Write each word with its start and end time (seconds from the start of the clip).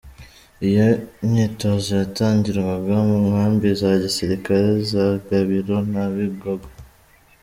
Iyo 0.67 0.85
myitozo 1.27 1.91
yatangirwaga 2.01 2.93
mu 3.07 3.17
nkambi 3.27 3.67
za 3.79 3.91
gisirikare 4.03 4.67
za 4.91 5.05
Gabiro 5.27 5.75
na 5.91 6.03
Bigogwe. 6.13 6.71